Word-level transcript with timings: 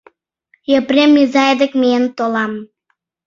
—Епрем 0.77 1.11
изай 1.21 1.53
дек 1.61 1.71
миен 1.81 2.05
толам. 2.17 2.53